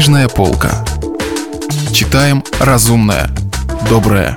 Книжная 0.00 0.30
полка. 0.30 0.82
Читаем 1.92 2.42
разумное, 2.58 3.28
доброе, 3.90 4.34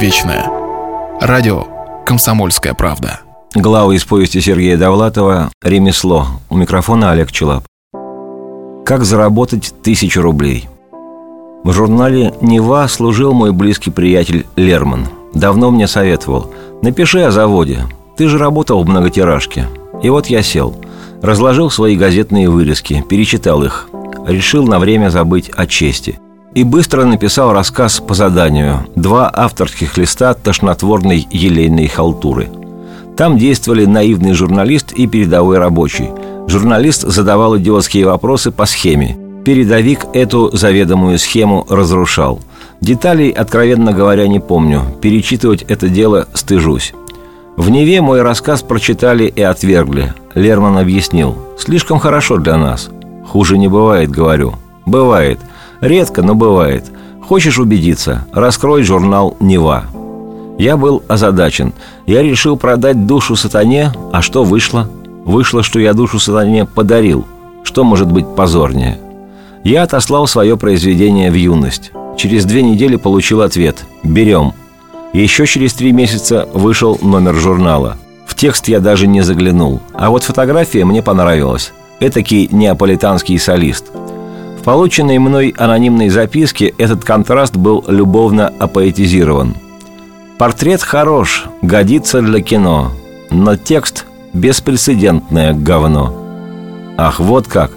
вечное. 0.00 0.50
Радио 1.20 1.64
«Комсомольская 2.04 2.74
правда». 2.74 3.20
Глава 3.54 3.94
из 3.94 4.04
повести 4.04 4.40
Сергея 4.40 4.76
Довлатова 4.76 5.52
«Ремесло». 5.62 6.26
У 6.48 6.56
микрофона 6.56 7.12
Олег 7.12 7.30
Челап. 7.30 7.62
Как 8.84 9.04
заработать 9.04 9.72
тысячу 9.80 10.22
рублей? 10.22 10.68
В 11.62 11.70
журнале 11.70 12.34
«Нева» 12.40 12.88
служил 12.88 13.32
мой 13.32 13.52
близкий 13.52 13.92
приятель 13.92 14.44
Лерман. 14.56 15.06
Давно 15.32 15.70
мне 15.70 15.86
советовал. 15.86 16.52
Напиши 16.82 17.20
о 17.20 17.30
заводе. 17.30 17.86
Ты 18.16 18.26
же 18.26 18.38
работал 18.38 18.82
в 18.82 18.88
многотиражке. 18.88 19.68
И 20.02 20.10
вот 20.10 20.26
я 20.26 20.42
сел. 20.42 20.74
Разложил 21.22 21.70
свои 21.70 21.94
газетные 21.94 22.50
вырезки, 22.50 23.04
перечитал 23.08 23.62
их. 23.62 23.86
Решил 24.26 24.66
на 24.66 24.78
время 24.78 25.10
забыть 25.10 25.50
о 25.50 25.66
чести. 25.66 26.18
И 26.54 26.64
быстро 26.64 27.04
написал 27.04 27.52
рассказ 27.52 28.00
по 28.00 28.14
заданию. 28.14 28.86
Два 28.96 29.30
авторских 29.32 29.96
листа 29.96 30.34
тошнотворной 30.34 31.26
елейной 31.30 31.86
халтуры. 31.86 32.48
Там 33.16 33.38
действовали 33.38 33.84
наивный 33.84 34.32
журналист 34.32 34.92
и 34.92 35.06
передовой 35.06 35.58
рабочий. 35.58 36.08
Журналист 36.48 37.02
задавал 37.02 37.56
идиотские 37.58 38.06
вопросы 38.06 38.50
по 38.50 38.66
схеме. 38.66 39.16
Передовик 39.44 40.06
эту 40.12 40.50
заведомую 40.56 41.18
схему 41.18 41.66
разрушал. 41.68 42.40
Деталей, 42.80 43.30
откровенно 43.30 43.92
говоря, 43.92 44.26
не 44.26 44.40
помню. 44.40 44.82
Перечитывать 45.00 45.62
это 45.62 45.88
дело 45.88 46.28
стыжусь. 46.34 46.94
В 47.56 47.70
Неве 47.70 48.00
мой 48.00 48.22
рассказ 48.22 48.62
прочитали 48.62 49.24
и 49.24 49.42
отвергли. 49.42 50.14
Лерман 50.34 50.78
объяснил. 50.78 51.36
«Слишком 51.58 51.98
хорошо 51.98 52.38
для 52.38 52.56
нас». 52.56 52.90
«Хуже 53.30 53.58
не 53.58 53.68
бывает»,— 53.68 54.10
говорю. 54.18 54.54
«Бывает. 54.86 55.38
Редко, 55.80 56.20
но 56.22 56.34
бывает. 56.34 56.90
Хочешь 57.22 57.60
убедиться? 57.60 58.26
Раскрой 58.32 58.82
журнал 58.82 59.36
«Нева». 59.38 59.84
Я 60.58 60.76
был 60.76 61.04
озадачен. 61.06 61.72
Я 62.06 62.22
решил 62.24 62.56
продать 62.56 63.06
душу 63.06 63.36
сатане, 63.36 63.92
а 64.12 64.20
что 64.20 64.42
вышло? 64.42 64.90
Вышло, 65.24 65.62
что 65.62 65.78
я 65.78 65.92
душу 65.92 66.18
сатане 66.18 66.64
подарил. 66.64 67.24
Что 67.62 67.84
может 67.84 68.10
быть 68.10 68.26
позорнее? 68.34 68.98
Я 69.62 69.84
отослал 69.84 70.26
свое 70.26 70.56
произведение 70.56 71.30
в 71.30 71.34
юность. 71.34 71.92
Через 72.16 72.44
две 72.44 72.62
недели 72.62 72.96
получил 72.96 73.42
ответ 73.42 73.86
«Берем». 74.02 74.54
Еще 75.12 75.46
через 75.46 75.72
три 75.74 75.92
месяца 75.92 76.48
вышел 76.52 76.98
номер 77.00 77.36
журнала. 77.36 77.96
В 78.26 78.34
текст 78.34 78.66
я 78.66 78.80
даже 78.80 79.06
не 79.06 79.20
заглянул. 79.20 79.80
А 79.92 80.10
вот 80.10 80.24
фотография 80.24 80.84
мне 80.84 81.00
понравилась. 81.00 81.72
Этакий 82.00 82.48
неаполитанский 82.50 83.38
солист. 83.38 83.86
В 84.58 84.62
полученной 84.62 85.18
мной 85.18 85.54
анонимной 85.56 86.08
записке 86.08 86.74
этот 86.78 87.04
контраст 87.04 87.56
был 87.56 87.84
любовно 87.88 88.52
апоэтизирован. 88.58 89.54
Портрет 90.38 90.82
хорош, 90.82 91.44
годится 91.62 92.22
для 92.22 92.40
кино, 92.40 92.92
но 93.30 93.56
текст– 93.56 94.06
беспрецедентное 94.32 95.52
говно. 95.52 96.14
Ах, 96.96 97.20
вот 97.20 97.46
как! 97.46 97.72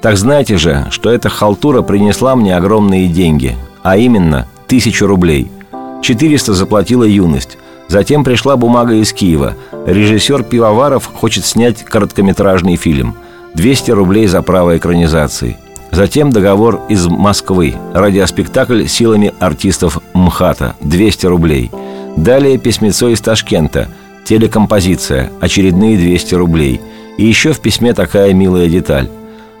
Так 0.00 0.16
знаете 0.16 0.58
же, 0.58 0.86
что 0.90 1.10
эта 1.10 1.28
халтура 1.28 1.82
принесла 1.82 2.36
мне 2.36 2.56
огромные 2.56 3.08
деньги, 3.08 3.56
а 3.82 3.96
именно 3.96 4.46
тысячу 4.66 5.06
рублей– 5.06 5.50
400 6.02 6.54
заплатила 6.54 7.04
юность. 7.04 7.58
Затем 7.88 8.24
пришла 8.24 8.56
бумага 8.56 8.94
из 8.94 9.12
Киева. 9.12 9.54
Режиссер 9.86 10.42
Пивоваров 10.42 11.06
хочет 11.06 11.44
снять 11.44 11.84
короткометражный 11.84 12.76
фильм. 12.76 13.16
200 13.54 13.90
рублей 13.92 14.26
за 14.26 14.42
право 14.42 14.76
экранизации. 14.76 15.56
Затем 15.90 16.30
договор 16.30 16.80
из 16.88 17.06
Москвы. 17.06 17.74
Радиоспектакль 17.94 18.86
силами 18.86 19.32
артистов 19.40 19.98
МХАТа. 20.14 20.76
200 20.80 21.26
рублей. 21.26 21.70
Далее 22.16 22.58
письмецо 22.58 23.08
из 23.08 23.20
Ташкента. 23.20 23.88
Телекомпозиция. 24.24 25.30
Очередные 25.40 25.96
200 25.96 26.34
рублей. 26.34 26.80
И 27.16 27.24
еще 27.24 27.52
в 27.52 27.60
письме 27.60 27.94
такая 27.94 28.32
милая 28.34 28.68
деталь. 28.68 29.08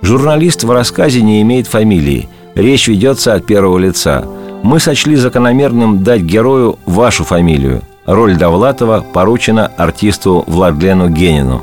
Журналист 0.02 0.64
в 0.64 0.70
рассказе 0.70 1.22
не 1.22 1.42
имеет 1.42 1.66
фамилии. 1.66 2.28
Речь 2.54 2.88
ведется 2.88 3.34
от 3.34 3.46
первого 3.46 3.78
лица– 3.78 4.24
мы 4.62 4.80
сочли 4.80 5.16
закономерным 5.16 6.02
дать 6.02 6.22
герою 6.22 6.78
вашу 6.86 7.24
фамилию. 7.24 7.82
Роль 8.06 8.36
Довлатова 8.36 9.04
поручена 9.12 9.70
артисту 9.76 10.44
Владлену 10.46 11.08
Генину. 11.08 11.62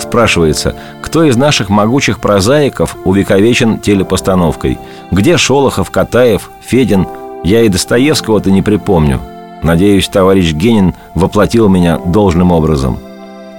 Спрашивается, 0.00 0.74
кто 1.02 1.24
из 1.24 1.36
наших 1.36 1.68
могучих 1.68 2.20
прозаиков 2.20 2.96
увековечен 3.04 3.78
телепостановкой? 3.78 4.78
Где 5.10 5.36
Шолохов, 5.36 5.90
Катаев, 5.90 6.50
Федин? 6.62 7.06
Я 7.44 7.62
и 7.62 7.68
Достоевского-то 7.68 8.50
не 8.50 8.62
припомню. 8.62 9.20
Надеюсь, 9.62 10.08
товарищ 10.08 10.52
Генин 10.52 10.94
воплотил 11.14 11.68
меня 11.68 11.98
должным 11.98 12.50
образом. 12.50 12.98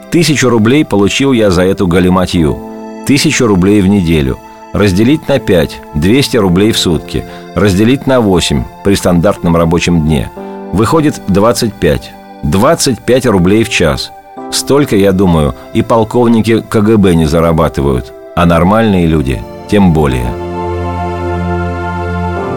Тысячу 0.10 0.50
рублей 0.50 0.84
получил 0.84 1.32
я 1.32 1.52
за 1.52 1.62
эту 1.62 1.86
галиматью. 1.88 2.58
Тысячу 3.06 3.46
рублей 3.46 3.82
в 3.82 3.88
неделю– 3.88 4.40
разделить 4.74 5.28
на 5.28 5.40
5– 5.40 5.82
200 5.94 6.38
рублей 6.38 6.72
в 6.72 6.78
сутки, 6.78 7.24
разделить 7.54 8.08
на 8.08 8.20
8 8.20 8.64
при 8.84 8.96
стандартном 8.96 9.56
рабочем 9.56 10.02
дне. 10.02 10.32
Выходит 10.74 11.22
25. 11.28 12.12
25 12.44 13.26
рублей 13.28 13.64
в 13.64 13.70
час. 13.70 14.12
Столько, 14.52 14.96
я 14.96 15.12
думаю, 15.12 15.56
и 15.74 15.82
полковники 15.82 16.62
КГБ 16.62 17.16
не 17.16 17.26
зарабатывают, 17.26 18.14
а 18.36 18.46
нормальные 18.46 19.08
люди 19.08 19.42
тем 19.70 19.94
более. 19.94 20.32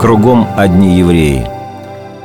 Кругом 0.00 0.46
одни 0.56 0.98
евреи. 0.98 1.48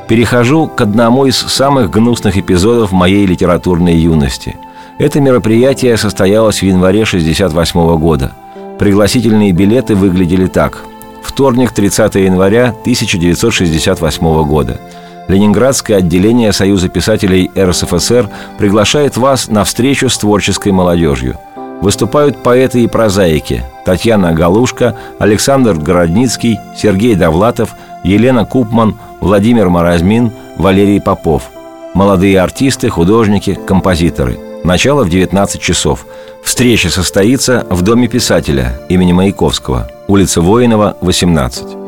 Перехожу 0.08 0.66
к 0.66 0.80
одному 0.80 1.26
из 1.26 1.36
самых 1.36 1.90
гнусных 1.90 2.36
эпизодов 2.36 2.92
моей 2.92 3.24
литературной 3.26 3.96
юности. 3.96 4.56
Это 4.98 5.20
мероприятие 5.20 5.96
состоялось 5.96 6.60
в 6.60 6.64
январе 6.64 7.02
1968 7.04 7.98
года– 7.98 8.32
Пригласительные 8.80 9.52
билеты 9.52 9.94
выглядели 9.94 10.46
так. 10.46 10.86
Вторник, 11.22 11.72
30 11.72 12.14
января 12.14 12.70
1968 12.70 14.44
года. 14.44 14.80
Ленинградское 15.28 15.98
отделение 15.98 16.52
Союза 16.52 16.88
писателей 16.88 17.50
РСФСР 17.56 18.28
приглашает 18.58 19.16
вас 19.16 19.48
на 19.48 19.64
встречу 19.64 20.08
с 20.08 20.18
творческой 20.18 20.72
молодежью. 20.72 21.38
Выступают 21.80 22.42
поэты 22.42 22.82
и 22.82 22.88
прозаики 22.88 23.64
Татьяна 23.84 24.32
Галушка, 24.32 24.96
Александр 25.18 25.74
Городницкий, 25.74 26.58
Сергей 26.76 27.14
Довлатов, 27.14 27.74
Елена 28.04 28.44
Купман, 28.44 28.98
Владимир 29.20 29.68
Маразмин, 29.68 30.32
Валерий 30.56 31.00
Попов. 31.00 31.50
Молодые 31.94 32.40
артисты, 32.40 32.88
художники, 32.88 33.58
композиторы. 33.66 34.38
Начало 34.62 35.04
в 35.04 35.08
19 35.08 35.60
часов– 35.60 36.06
Встреча 36.42 36.90
состоится 36.90 37.66
в 37.70 37.82
Доме 37.82 38.08
писателя 38.08 38.80
имени 38.88 39.12
Маяковского, 39.12 39.90
улица 40.08 40.40
Воинова, 40.40 40.96
18. 41.00 41.79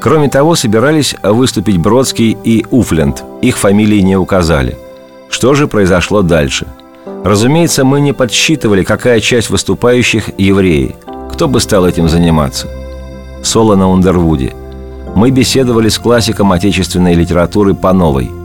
Кроме 0.00 0.28
того, 0.28 0.54
собирались 0.54 1.14
выступить 1.22 1.78
Бродский 1.78 2.36
и 2.42 2.64
Уфленд. 2.70 3.22
Их 3.42 3.58
фамилии 3.58 4.00
не 4.00 4.16
указали. 4.16 4.78
Что 5.28 5.54
же 5.54 5.68
произошло 5.68 6.22
дальше? 6.22 6.66
Разумеется, 7.24 7.84
мы 7.84 8.00
не 8.00 8.12
подсчитывали, 8.12 8.82
какая 8.82 9.20
часть 9.20 9.50
выступающих– 9.50 10.30
евреи. 10.38 10.96
Кто 11.30 11.48
бы 11.48 11.60
стал 11.60 11.86
этим 11.86 12.08
заниматься? 12.08 12.66
Соло 13.42 13.76
на 13.76 13.90
Ундервуде. 13.90 14.54
Мы 15.14 15.30
беседовали 15.30 15.88
с 15.88 15.98
классиком 15.98 16.52
отечественной 16.52 17.14
литературы 17.14 17.74
по 17.74 17.92
новой– 17.92 18.30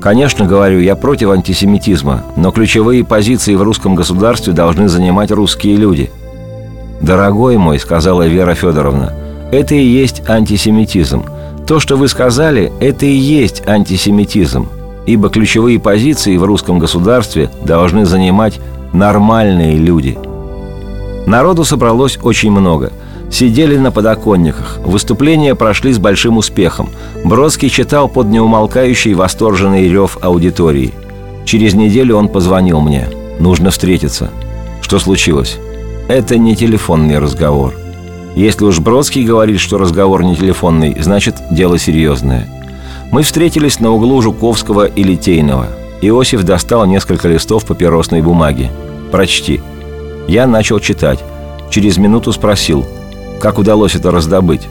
Конечно, 0.00 0.46
говорю, 0.46 0.78
я 0.78 0.94
против 0.94 1.30
антисемитизма, 1.30 2.22
но 2.36 2.52
ключевые 2.52 3.04
позиции 3.04 3.56
в 3.56 3.62
русском 3.62 3.96
государстве 3.96 4.52
должны 4.52 4.88
занимать 4.88 5.32
русские 5.32 5.76
люди. 5.76 6.10
«Дорогой 7.00 7.56
мой»,— 7.56 7.78
сказала 7.80 8.26
Вера 8.26 8.54
Федоровна,— 8.54 9.12
«это 9.50 9.74
и 9.74 9.84
есть 9.84 10.28
антисемитизм. 10.28 11.24
То, 11.66 11.80
что 11.80 11.96
вы 11.96 12.08
сказали, 12.08 12.72
это 12.80 13.06
и 13.06 13.12
есть 13.12 13.62
антисемитизм, 13.66 14.68
ибо 15.06 15.28
ключевые 15.28 15.78
позиции 15.78 16.36
в 16.36 16.44
русском 16.44 16.78
государстве 16.78 17.50
должны 17.64 18.06
занимать 18.06 18.60
нормальные 18.92 19.76
люди». 19.76 20.18
Народу 21.26 21.64
собралось 21.64 22.18
очень 22.22 22.50
много— 22.50 22.92
сидели 23.30 23.76
на 23.76 23.90
подоконниках. 23.90 24.78
Выступления 24.84 25.54
прошли 25.54 25.92
с 25.92 25.98
большим 25.98 26.38
успехом. 26.38 26.90
Бродский 27.24 27.68
читал 27.68 28.08
под 28.08 28.28
неумолкающий 28.28 29.14
восторженный 29.14 29.88
рев 29.88 30.18
аудитории. 30.20 30.94
Через 31.44 31.74
неделю 31.74 32.16
он 32.16 32.28
позвонил 32.28 32.80
мне. 32.80 33.08
Нужно 33.38 33.70
встретиться. 33.70 34.30
Что 34.80 34.98
случилось? 34.98 35.58
Это 36.08 36.38
не 36.38 36.56
телефонный 36.56 37.18
разговор. 37.18 37.74
Если 38.38 38.64
уж 38.64 38.78
Бродский 38.78 39.24
говорит, 39.24 39.60
что 39.60 39.78
разговор 39.78 40.22
не 40.22 40.36
телефонный, 40.36 40.96
значит, 41.00 41.34
дело 41.50 41.78
серьезное. 41.78 42.48
Мы 43.10 43.22
встретились 43.22 43.80
на 43.80 43.90
углу 43.90 44.22
Жуковского 44.22 44.86
и 44.86 45.02
Литейного. 45.02 45.66
Иосиф 46.00 46.44
достал 46.44 46.86
несколько 46.86 47.28
листов 47.28 47.66
папиросной 47.66 48.22
бумаги. 48.22 48.70
«Прочти». 49.10 49.60
Я 50.28 50.46
начал 50.46 50.78
читать. 50.78 51.18
Через 51.70 51.98
минуту 51.98 52.32
спросил– 52.32 52.86
как 53.40 53.58
удалось 53.58 53.94
это 53.94 54.10
раздобыть? 54.10 54.68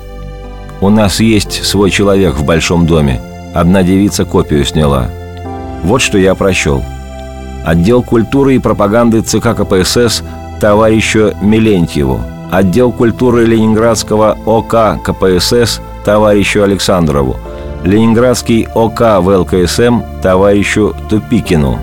У 0.81 0.90
нас 0.90 1.19
есть 1.19 1.66
свой 1.66 1.90
человек 1.90 2.36
в 2.36 2.44
большом 2.44 2.86
доме. 2.86 3.22
Одна 3.54 3.81
девица 3.81 4.25
копию 4.25 4.66
сняла. 4.66 5.10
Вот 5.84 6.02
что 6.02 6.18
я 6.18 6.36
прочел. 6.36 6.84
Отдел 7.66 8.04
культуры 8.04 8.56
и 8.56 8.60
пропаганды 8.60 9.22
ЦК 9.22 9.56
КПСС 9.56 10.22
товарищу 10.60 11.34
Милентьеву. 11.42 12.19
Отдел 12.52 12.94
культуры 12.94 13.46
Ленинградского 13.46 14.38
ОК 14.46 15.04
КПСС 15.04 15.82
товарищу 16.06 16.64
Александрову. 16.64 17.36
Ленинградский 17.84 18.68
ОК 18.74 19.20
ВЛКСМ 19.22 20.02
товарищу 20.24 20.96
Тупикину. 21.10 21.78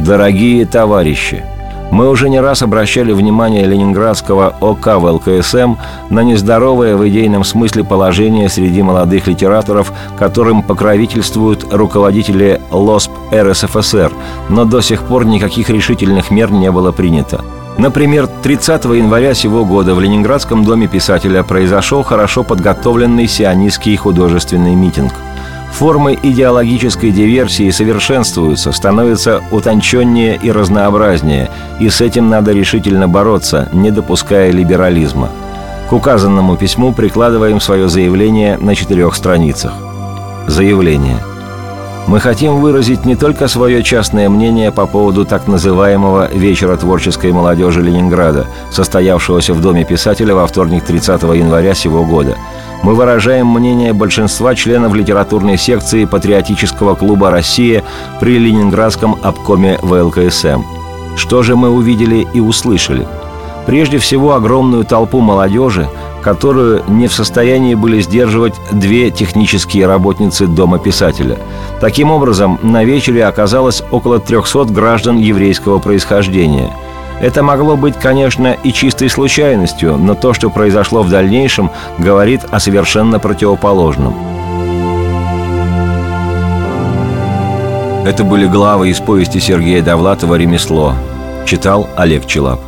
Дорогие 0.00 0.66
товарищи! 0.66 1.44
Мы 1.92 2.10
уже 2.10 2.28
не 2.28 2.40
раз 2.40 2.62
обращали 2.62 3.12
внимание 3.12 3.64
ленинградского 3.64 4.54
ОК 4.60 4.98
в 4.98 5.06
ЛКСМ 5.06 5.76
на 6.10 6.22
нездоровое 6.22 6.96
в 6.96 7.08
идейном 7.08 7.44
смысле 7.44 7.84
положение 7.84 8.48
среди 8.48 8.82
молодых 8.82 9.26
литераторов, 9.28 9.92
которым 10.18 10.62
покровительствуют 10.62 11.72
руководители 11.72 12.60
ЛОСП 12.72 13.12
РСФСР, 13.32 14.12
но 14.50 14.64
до 14.64 14.80
сих 14.82 15.04
пор 15.04 15.24
никаких 15.24 15.70
решительных 15.70 16.30
мер 16.30 16.50
не 16.50 16.70
было 16.70 16.92
принято. 16.92 17.42
Например, 17.78 18.26
30 18.26 18.84
января 18.84 19.34
сего 19.34 19.64
года 19.64 19.94
в 19.94 20.00
Ленинградском 20.00 20.64
доме 20.64 20.88
писателя 20.88 21.42
произошел 21.42 22.02
хорошо 22.02 22.42
подготовленный 22.42 23.28
сионистский 23.28 23.96
художественный 23.96 24.74
митинг– 24.74 25.14
Формы 25.72 26.18
идеологической 26.20 27.12
диверсии 27.12 27.70
совершенствуются, 27.70 28.72
становятся 28.72 29.42
утонченнее 29.50 30.36
и 30.36 30.50
разнообразнее, 30.50 31.50
и 31.78 31.88
с 31.88 32.00
этим 32.00 32.28
надо 32.28 32.52
решительно 32.52 33.08
бороться, 33.08 33.68
не 33.72 33.90
допуская 33.90 34.50
либерализма. 34.50 35.30
К 35.88 35.92
указанному 35.92 36.56
письму 36.56 36.92
прикладываем 36.92 37.60
свое 37.60 37.88
заявление 37.88 38.58
на 38.58 38.74
четырех 38.74 39.14
страницах. 39.14 39.72
Заявление. 40.48 41.18
Мы 42.08 42.20
хотим 42.20 42.56
выразить 42.56 43.04
не 43.04 43.14
только 43.14 43.48
свое 43.48 43.82
частное 43.82 44.28
мнение 44.28 44.72
по 44.72 44.86
поводу 44.86 45.24
так 45.24 45.46
называемого 45.46 46.28
«Вечера 46.32 46.76
творческой 46.76 47.32
молодежи 47.32 47.82
Ленинграда», 47.82 48.46
состоявшегося 48.70 49.54
в 49.54 49.60
Доме 49.60 49.84
писателя 49.84 50.34
во 50.34 50.46
вторник 50.46 50.84
30 50.84 51.22
января 51.22 51.74
сего 51.74 52.04
года– 52.04 52.36
мы 52.82 52.94
выражаем 52.94 53.48
мнение 53.48 53.92
большинства 53.92 54.54
членов 54.54 54.94
литературной 54.94 55.58
секции 55.58 56.04
Патриотического 56.04 56.94
клуба 56.94 57.30
«Россия» 57.30 57.82
при 58.20 58.38
Ленинградском 58.38 59.16
обкоме 59.22 59.78
ВЛКСМ. 59.82 60.62
Что 61.16 61.42
же 61.42 61.56
мы 61.56 61.70
увидели 61.70 62.26
и 62.32 62.40
услышали? 62.40 63.06
Прежде 63.66 63.98
всего, 63.98 64.34
огромную 64.34 64.84
толпу 64.84 65.20
молодежи, 65.20 65.88
которую 66.22 66.82
не 66.88 67.08
в 67.08 67.12
состоянии 67.12 67.74
были 67.74 68.00
сдерживать 68.00 68.54
две 68.72 69.10
технические 69.10 69.86
работницы 69.86 70.46
Дома 70.46 70.78
писателя. 70.78 71.38
Таким 71.80 72.10
образом, 72.10 72.58
на 72.62 72.84
вечере 72.84 73.24
оказалось 73.26 73.82
около 73.90 74.18
300 74.18 74.66
граждан 74.66 75.18
еврейского 75.18 75.78
происхождения– 75.78 76.72
это 77.20 77.42
могло 77.42 77.76
быть, 77.76 77.96
конечно, 77.96 78.56
и 78.62 78.72
чистой 78.72 79.10
случайностью, 79.10 79.96
но 79.96 80.14
то, 80.14 80.32
что 80.34 80.50
произошло 80.50 81.02
в 81.02 81.10
дальнейшем, 81.10 81.70
говорит 81.98 82.42
о 82.50 82.60
совершенно 82.60 83.18
противоположном. 83.18 84.14
Это 88.06 88.24
были 88.24 88.46
главы 88.46 88.90
из 88.90 89.00
повести 89.00 89.38
Сергея 89.38 89.82
Довлатова 89.82 90.36
«Ремесло». 90.36 90.94
Читал 91.44 91.88
Олег 91.96 92.26
Челап. 92.26 92.67